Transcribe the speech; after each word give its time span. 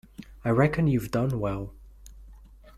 I 0.43 0.49
reckon 0.49 0.87
you’ve 0.87 1.11
done 1.11 1.39
well. 1.39 1.75